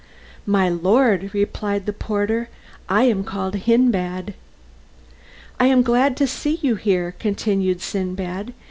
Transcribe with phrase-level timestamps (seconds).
[0.47, 2.49] "My lord," replied the porter,
[2.89, 4.33] "I am called Hindbad."
[5.59, 8.53] "I am glad to see you here," continued Sindbad.